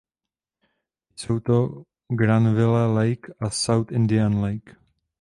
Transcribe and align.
Jsou 1.15 1.39
to 1.39 1.83
Granville 2.09 2.87
Lake 2.93 3.33
a 3.39 3.51
South 3.51 3.91
Indian 3.91 4.41
Lake. 4.41 4.75